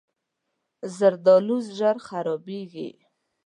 [0.97, 2.89] زردالو ژر خرابېږي.